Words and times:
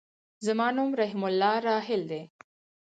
زما 0.45 0.67
نوم 0.77 0.89
رحيم 1.01 1.23
الله 1.29 1.55
راحل 1.67 2.01
دی. 2.11 2.21